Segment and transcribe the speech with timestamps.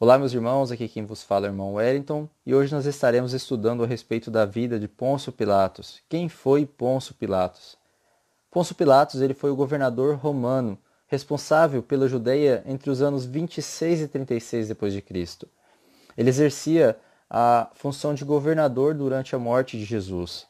[0.00, 3.32] Olá, meus irmãos, aqui quem vos fala é o irmão Wellington e hoje nós estaremos
[3.32, 6.02] estudando a respeito da vida de Pôncio Pilatos.
[6.08, 7.78] Quem foi Pôncio Pilatos?
[8.50, 10.76] Pôncio Pilatos ele foi o governador romano
[11.06, 15.48] responsável pela Judéia entre os anos 26 e 36 depois de Cristo.
[16.18, 16.98] Ele exercia
[17.30, 20.44] a função de governador durante a morte de Jesus.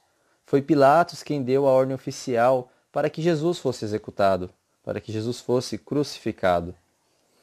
[0.46, 4.48] Foi Pilatos quem deu a ordem oficial para que Jesus fosse executado,
[4.82, 6.74] para que Jesus fosse crucificado.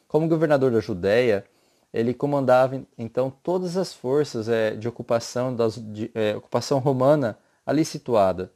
[0.08, 1.46] Como governador da Judéia,
[1.94, 7.84] ele comandava então todas as forças é, de ocupação das, de, é, ocupação romana ali
[7.84, 8.52] situada.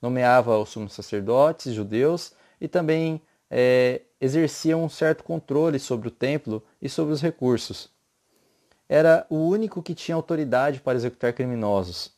[0.00, 6.62] Nomeava os sumos sacerdotes judeus e também é, exercia um certo controle sobre o templo
[6.80, 7.88] e sobre os recursos.
[8.86, 12.12] Era o único que tinha autoridade para executar criminosos,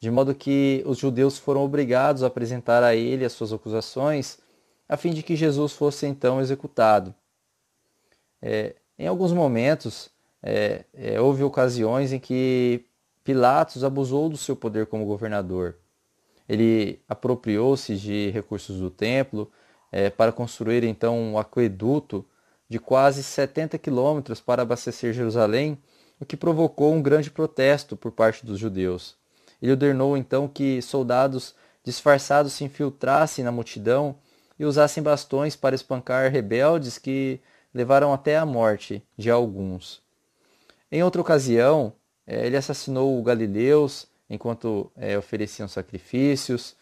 [0.00, 4.38] de modo que os judeus foram obrigados a apresentar a ele as suas acusações,
[4.88, 7.14] a fim de que Jesus fosse então executado.
[8.42, 10.10] É, em alguns momentos,
[10.42, 12.84] é, é, houve ocasiões em que
[13.24, 15.76] Pilatos abusou do seu poder como governador.
[16.46, 19.50] Ele apropriou-se de recursos do templo
[19.90, 22.26] é, para construir então um aqueduto
[22.68, 25.78] de quase 70 quilômetros para abastecer Jerusalém,
[26.20, 29.16] o que provocou um grande protesto por parte dos judeus.
[29.62, 34.16] Ele ordenou então que soldados disfarçados se infiltrassem na multidão
[34.58, 37.40] e usassem bastões para espancar rebeldes que
[37.72, 40.02] levaram até a morte de alguns.
[40.90, 41.92] Em outra ocasião,
[42.26, 46.76] é, ele assassinou galileus enquanto é, ofereciam sacrifícios.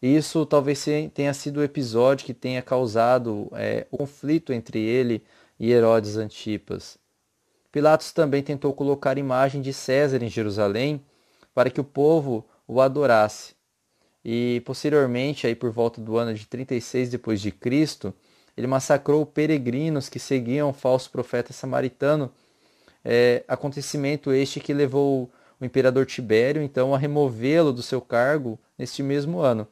[0.00, 5.24] E isso talvez tenha sido o episódio que tenha causado é, o conflito entre ele
[5.58, 6.98] e Herodes Antipas.
[7.70, 11.04] Pilatos também tentou colocar imagem de César em Jerusalém
[11.52, 13.54] para que o povo o adorasse.
[14.24, 18.14] E posteriormente, aí por volta do ano de 36 depois de Cristo,
[18.58, 22.28] ele massacrou peregrinos que seguiam o falso profeta samaritano.
[23.04, 29.00] É, acontecimento este que levou o imperador Tibério então a removê-lo do seu cargo neste
[29.00, 29.68] mesmo ano.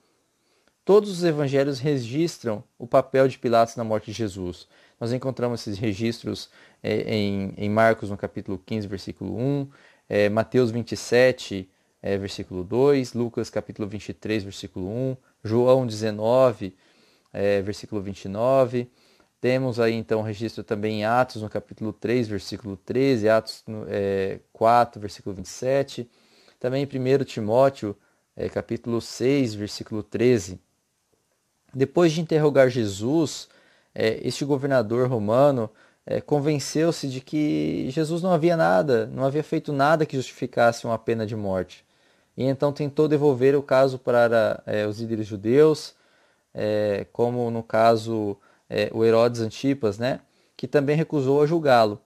[0.84, 4.68] Todos os evangelhos registram o papel de Pilatos na morte de Jesus.
[5.00, 6.48] Nós encontramos esses registros
[6.80, 9.68] é, em, em, Marcos no capítulo 15, versículo 1,
[10.08, 11.68] é, Mateus 27,
[12.00, 16.72] é, versículo 2, Lucas capítulo 23, versículo 1, João 19,
[17.32, 18.90] é, versículo 29.
[19.40, 25.00] Temos aí então registro também em Atos, no capítulo 3, versículo 13, Atos é, 4,
[25.00, 26.08] versículo 27.
[26.58, 27.96] Também em 1 Timóteo,
[28.34, 30.58] é, capítulo 6, versículo 13.
[31.74, 33.48] Depois de interrogar Jesus,
[33.94, 35.70] é, este governador romano
[36.06, 40.98] é, convenceu-se de que Jesus não havia nada, não havia feito nada que justificasse uma
[40.98, 41.84] pena de morte.
[42.36, 45.94] E então tentou devolver o caso para é, os líderes judeus,
[46.56, 48.36] é, como no caso
[48.68, 50.20] é, o Herodes Antipas, né,
[50.56, 52.00] que também recusou a julgá-lo.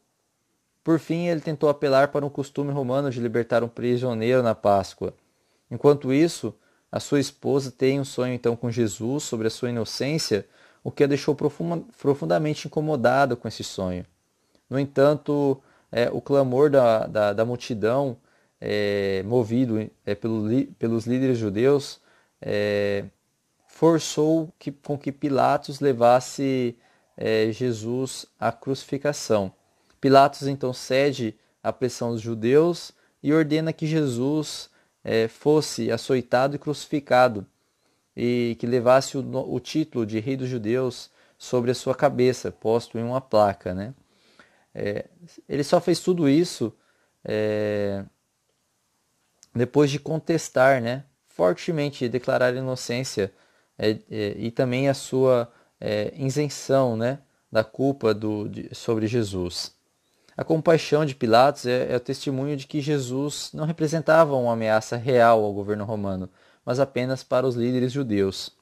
[0.82, 5.14] Por fim, ele tentou apelar para um costume romano de libertar um prisioneiro na Páscoa.
[5.70, 6.52] Enquanto isso,
[6.90, 10.46] a sua esposa tem um sonho então com Jesus sobre a sua inocência,
[10.82, 14.04] o que a deixou profundamente incomodada com esse sonho.
[14.68, 15.62] No entanto,
[15.92, 18.16] é, o clamor da, da, da multidão,
[18.60, 22.00] é, movido é, pelo, pelos líderes judeus,
[22.40, 23.04] é,
[23.70, 26.76] forçou que, com que Pilatos levasse
[27.16, 29.54] é, Jesus à crucificação.
[30.00, 32.92] Pilatos então cede à pressão dos judeus
[33.22, 34.68] e ordena que Jesus
[35.02, 37.46] é, fosse açoitado e crucificado
[38.14, 42.98] e que levasse o, o, título de rei dos judeus sobre a sua cabeça, posto
[42.98, 43.72] em uma placa.
[43.72, 43.94] Né?
[44.74, 45.06] É,
[45.48, 46.74] ele só fez tudo isso
[47.24, 48.04] é,
[49.54, 53.32] depois de contestar né, fortemente declarar inocência
[53.80, 57.20] é, é, e também a sua é, isenção né,
[57.50, 59.74] da culpa do, de, sobre Jesus.
[60.36, 64.96] A compaixão de Pilatos é, é o testemunho de que Jesus não representava uma ameaça
[64.96, 66.28] real ao governo romano,
[66.64, 68.52] mas apenas para os líderes judeus.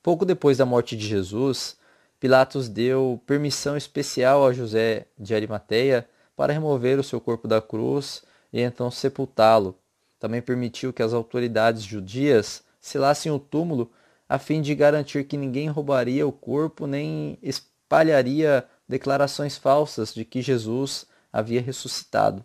[0.00, 1.76] Pouco depois da morte de Jesus,
[2.20, 8.22] Pilatos deu permissão especial a José de Arimateia para remover o seu corpo da cruz
[8.52, 9.76] e então sepultá-lo.
[10.20, 13.90] Também permitiu que as autoridades judias selassem o túmulo
[14.28, 20.42] a fim de garantir que ninguém roubaria o corpo nem espalharia declarações falsas de que
[20.42, 22.44] Jesus havia ressuscitado.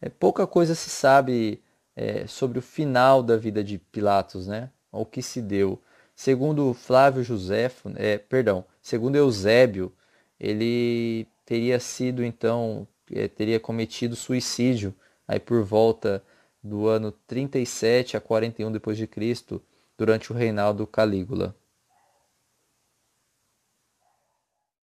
[0.00, 1.62] É, pouca coisa se sabe
[1.96, 4.70] é, sobre o final da vida de Pilatos, né?
[4.92, 5.80] O que se deu.
[6.14, 9.92] Segundo Flávio Josefo, é, perdão, segundo Eusébio,
[10.38, 14.94] ele teria sido então é, teria cometido suicídio
[15.26, 16.22] aí por volta
[16.62, 19.62] do ano 37 a 41 depois de Cristo
[19.98, 21.54] durante o reinado Calígula.